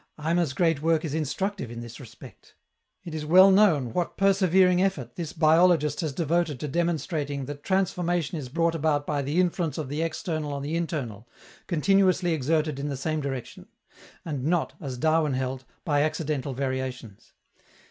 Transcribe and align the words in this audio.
Eimer's 0.17 0.53
great 0.53 0.81
work 0.81 1.05
is 1.05 1.13
instructive 1.13 1.69
in 1.69 1.81
this 1.81 1.99
respect. 1.99 2.55
It 3.03 3.13
is 3.13 3.23
well 3.23 3.51
known 3.51 3.93
what 3.93 4.17
persevering 4.17 4.81
effort 4.81 5.15
this 5.15 5.31
biologist 5.31 6.01
has 6.01 6.11
devoted 6.11 6.59
to 6.59 6.67
demonstrating 6.67 7.45
that 7.45 7.61
transformation 7.61 8.35
is 8.39 8.49
brought 8.49 8.73
about 8.73 9.05
by 9.05 9.21
the 9.21 9.39
influence 9.39 9.77
of 9.77 9.89
the 9.89 10.01
external 10.01 10.53
on 10.53 10.63
the 10.63 10.75
internal, 10.75 11.29
continuously 11.67 12.33
exerted 12.33 12.79
in 12.79 12.89
the 12.89 12.97
same 12.97 13.21
direction, 13.21 13.67
and 14.25 14.43
not, 14.43 14.73
as 14.81 14.97
Darwin 14.97 15.33
held, 15.35 15.65
by 15.85 16.01
accidental 16.01 16.55
variations. 16.55 17.33